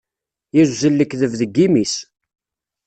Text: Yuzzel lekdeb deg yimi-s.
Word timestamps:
Yuzzel 0.55 0.93
lekdeb 0.97 1.33
deg 1.39 1.51
yimi-s. 1.57 1.95